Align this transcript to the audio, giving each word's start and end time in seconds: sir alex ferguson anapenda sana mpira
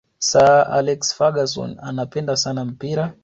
sir 0.27 0.65
alex 0.79 0.99
ferguson 1.17 1.77
anapenda 1.81 2.37
sana 2.37 2.65
mpira 2.65 3.13